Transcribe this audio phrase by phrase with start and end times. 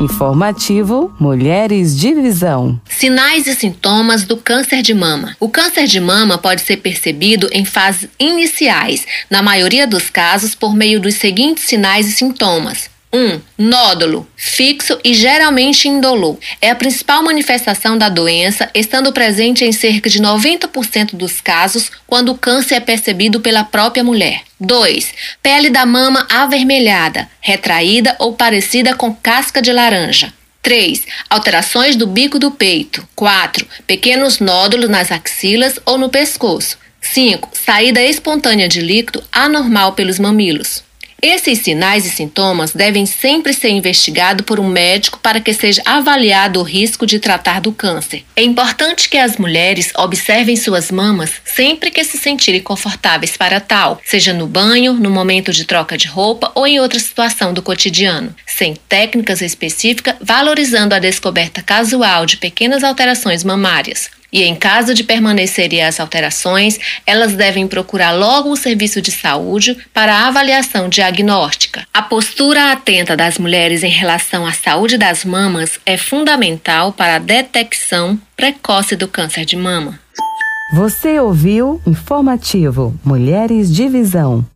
[0.00, 2.80] Informativo Mulheres de Visão.
[2.88, 5.36] Sinais e sintomas do câncer de mama.
[5.38, 10.74] O câncer de mama pode ser percebido em fases iniciais, na maioria dos casos por
[10.74, 13.18] meio dos seguintes sinais e sintomas: 1.
[13.18, 16.38] Um, nódulo, fixo e geralmente indolor.
[16.60, 22.30] É a principal manifestação da doença, estando presente em cerca de 90% dos casos quando
[22.30, 24.42] o câncer é percebido pela própria mulher.
[24.60, 25.12] 2.
[25.42, 30.32] Pele da mama avermelhada, retraída ou parecida com casca de laranja.
[30.62, 31.04] 3.
[31.28, 33.06] Alterações do bico do peito.
[33.16, 33.66] 4.
[33.86, 36.78] Pequenos nódulos nas axilas ou no pescoço.
[37.00, 37.50] 5.
[37.54, 40.84] Saída espontânea de líquido anormal pelos mamilos.
[41.22, 46.60] Esses sinais e sintomas devem sempre ser investigados por um médico para que seja avaliado
[46.60, 48.24] o risco de tratar do câncer.
[48.34, 54.00] É importante que as mulheres observem suas mamas sempre que se sentirem confortáveis para tal,
[54.04, 58.34] seja no banho, no momento de troca de roupa ou em outra situação do cotidiano,
[58.46, 64.19] sem técnicas específicas, valorizando a descoberta casual de pequenas alterações mamárias.
[64.32, 69.76] E em caso de permanecerem as alterações, elas devem procurar logo o serviço de saúde
[69.92, 71.86] para avaliação diagnóstica.
[71.92, 77.18] A postura atenta das mulheres em relação à saúde das mamas é fundamental para a
[77.18, 79.98] detecção precoce do câncer de mama.
[80.72, 84.46] Você ouviu Informativo Mulheres de Visão.